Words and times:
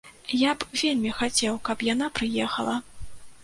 Я 0.49 0.53
б 0.63 0.79
вельмі 0.81 1.11
хацеў, 1.19 1.61
каб 1.69 1.87
яна 1.93 2.11
прыехала. 2.21 2.75